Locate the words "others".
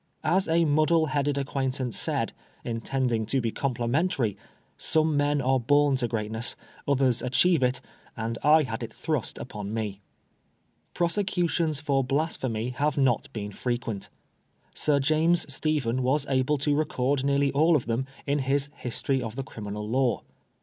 6.87-7.21